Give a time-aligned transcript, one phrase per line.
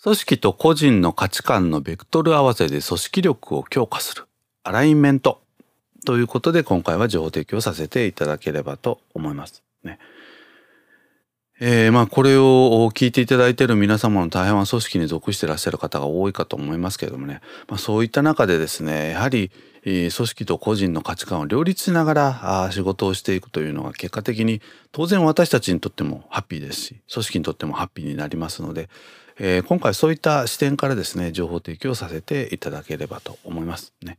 [0.00, 4.26] 組織と個人の価値観のベクトル合わせで組織力を強化する。
[4.62, 5.42] アラインメント。
[6.06, 9.64] ということで今回は情報提供させていただければと思います。
[9.82, 9.98] ね。
[11.60, 19.50] えー、まあこれを聞いていただいている皆様の大半は組織に属していらっしゃる方が多いかと思いますけれどもね、まあ、そういった中でですねやはり
[19.82, 24.60] 組織と個人の価値観を両立しながら仕事をしていくというのが結果的に
[24.92, 28.88] 当然私たちにとってもハッピーですし組織にとってもハッピーになりますので、
[29.38, 34.18] えー、今回そういった視点からですね情報提供させていただければと思いますね。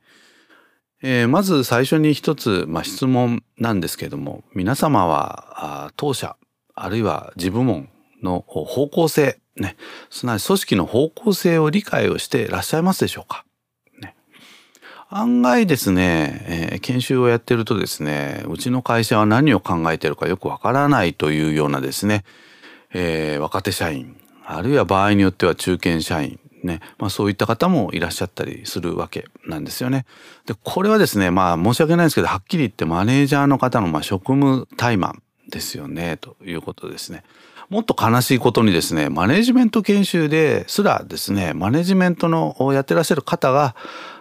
[1.01, 6.35] えー、まず最初に一つ、まあ、質問なんですけれども皆様は当社
[6.81, 7.89] あるいは自部門
[8.23, 9.75] の方向性、ね、
[10.09, 13.43] すなわち組織の方向性を理解をしていらっしゃいますでしょうか？
[14.01, 14.15] ね、
[15.09, 22.23] 案外ですね、えー、研修をやってるとですね、うちの会社は何を考えてるかよくわからないというようなですね、
[22.93, 30.05] えー、若手社員、あるいは場合によっては中堅社員、ね、まあそういった方もいらっしゃったりするわけなんですよね。
[30.45, 35.19] で、これはですね、まあ申し訳ないですけど、はっきり言ってマネージャーの方のま職務怠慢
[35.49, 37.23] ですよねということですね。
[37.69, 43.75] もっと悲しいことにですねマネジメント研修ですらですねマネジメントのやってらっしゃる方が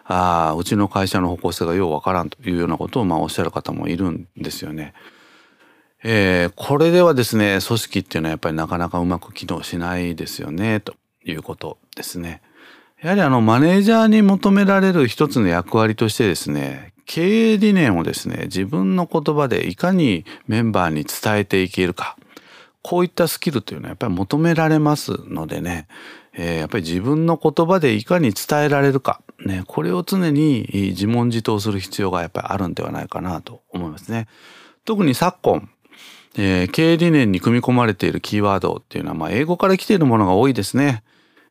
[0.04, 4.92] あうちの会社の方向性がようわからんというようなことをまあおっしゃる方もいるんですよね。
[6.04, 12.42] えー、これではですね組織っていうのはやっぱりなかなかうまく機能しないですよねということですね。
[13.00, 22.16] やはりあのマネージャーに求められる一つの役割としてですね経営理念をですね自分の言葉でいかにメンバーに伝えていけるか
[22.82, 25.88] こういったスキルというのはやっぱり求められますのでね、
[26.34, 34.28] えー、やっぱり自分の言葉でいかに伝えられるか、ね、これを常に自問自答する必要がやっぱりあるんではないかなと思いますね。
[34.84, 35.70] 特に昨今、
[36.36, 41.02] えー、経営理念に組み込まれているキーワードっていうのは、まあ、英語から来ているものが多いですね。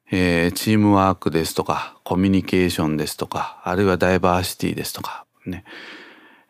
[0.09, 5.63] えー、チームワークですとか、コミュニケーションですとか、あるいはダイバーシティですとか、ね。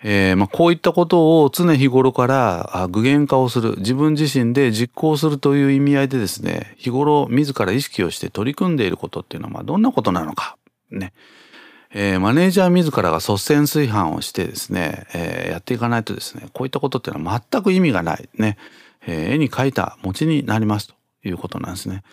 [0.03, 10.56] えーまあ、こういったことを常日頃から具現化をする自分自身で実行するという意味合いでですね日頃自ら意識をして取り組んでいることっていうのはまどんなことなのか
[10.91, 11.13] ね、
[11.91, 18.57] えー、マネージャー自らが率先炊飯をしてですね、えー、やっていかないとですねこういったことっていうのは全く意味がないね、
[19.07, 20.96] えー、絵に描いた餅になりますと
[21.28, 22.03] いうことなんですね。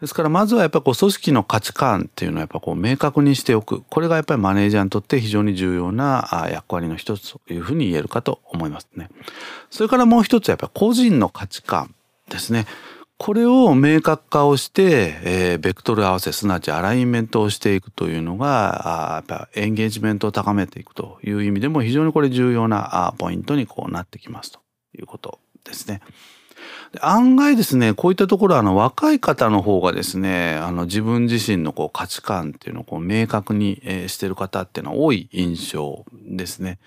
[0.00, 9.08] ですからまずはやっぱり組織の価値観っていうのをやっぱこう明確にしておくこれがやっぱりマネージャーにとって非常に重要な役割の一つというふうに言えるかと思いますね。
[9.70, 11.94] それからもう一つやっぱり個人の価値観
[12.30, 12.66] ですね。
[13.18, 24.60] これを明確化をして、えー、ベクトル合わせすなわちアライメントをしていくというのがあやっぱエンゲージメントを高めていくという意味でも非常にこれ重要なポイントにこうなってきますと
[24.96, 26.00] いうことですね。
[27.00, 36.78] 案外ですねこういったところあの若い方の方がですねあの自分自身のこう価値観っていうのをこう明確に、してる方っていうのは多い印象ですね。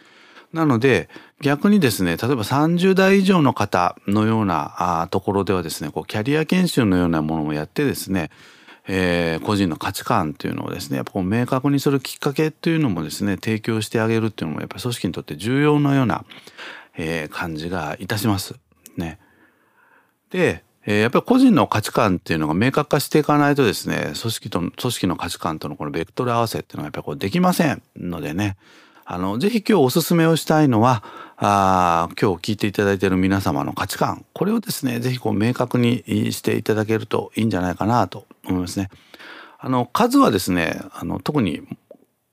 [0.54, 1.08] なので
[1.42, 8.32] 逆にですね例えば30代以上の方のようなところではですねこうキャリア研修のようなものもやってですね
[8.88, 16.26] えー、個人の価値観っていうのをですねやっぱこう明確にするきっかけっていうのもですね提供してあげるっていうのもやっぱり組織にとって重要なような、
[16.98, 18.56] えー、感じがいたします。
[18.98, 19.20] ね。
[20.32, 28.58] で、え、やっぱり個人の価値観っていうのが明確化していかないとですね組織と組織の価値観とのこのベクトル合わせっていうのがやっぱりこうできませんのでね
[29.06, 31.04] あのぜひ今日おすすめをしたいのは
[31.38, 38.90] あ今日聞いていただいている皆様の価値観これをですねぜひこう明確にしていただけるといいんじゃないかなと思いますね。
[39.60, 41.62] あの数はですねあの特に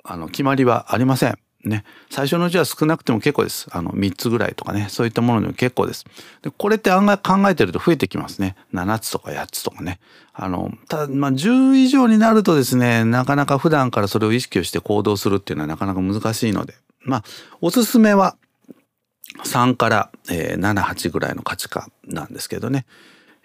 [0.02, 1.38] あの決まりはありません。
[1.64, 3.66] ね、最初のうちは少なくても結構です。
[3.72, 6.04] あの、3つぐらいとかね、そういったものでも結構です。
[6.42, 8.54] で、これって案外考えてると増えてきますね。
[8.72, 9.98] 7つとか8つとかね。
[10.32, 17.24] あの、ただ、まあ、10以上になるとですね、なかなか普段からそれを意識をして行動するっていうのはなかなか難しいので、まあ、
[17.60, 18.36] おすすめは
[19.44, 22.86] 3から、えー、7、8ぐらいの価値観なんですけどね、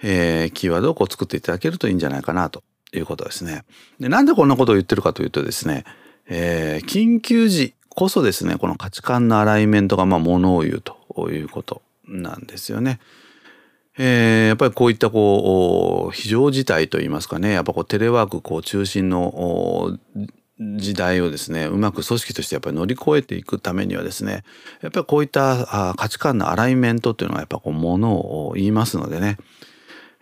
[0.03, 2.63] えー、キーワードをこう作っていただけるといいんじゃないかなと
[2.93, 3.63] いうことですね。
[3.99, 5.83] で、なんでこんなことを言ってるかというとですね、
[6.27, 12.99] えー、緊急時こそですねこの価値観のアライメントがまあものを言うということなんですよね。
[13.97, 19.99] えー、やっぱりこういったこう非常事態といいますかねやっぱこうテレワークこう中心の
[20.77, 24.43] 時代をですねうまく組織としてやっぱり乗り越えていくためにはですね
[24.81, 28.13] やっぱりこういった価値観のアライメントっていうのはやっぱこうもの
[28.47, 29.37] を言いますのでね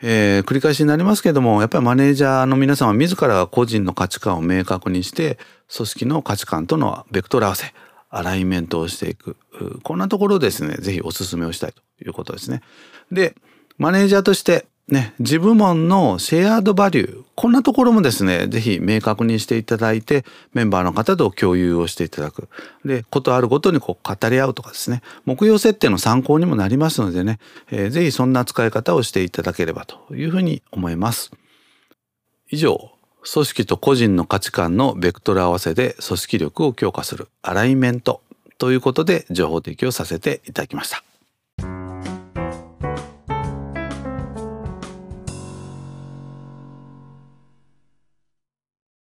[0.01, 5.38] えー、繰り返しになりますけどもやっぱりマネージャーの皆さんは自らが個人の価値観を明確にして
[5.75, 7.74] 組織の価値観とのベクトル合わせ
[8.09, 9.38] アライメントをしていく
[9.83, 12.62] こんなところですね是非お勧めをしたいということですね。
[13.12, 13.36] で
[13.77, 22.50] マネージャーとしてね、自部門のシェアードバリュー、こんなところもですね、ぜひ明確にしていただいて、メンバーの方と共有をしていただく。
[22.84, 27.40] で、ことあるごとにこう語り合うとかですね、目標設定の参考にもなりますのでね、
[27.72, 31.32] えー、ぜひそんな使い方をしていただければというふうに思います。
[32.50, 32.92] 以上、
[33.24, 38.20] 組織と個人の価値観のベクトル合わせで組織力を強化するアライメント
[38.58, 41.02] ということで情報提供させていただきました。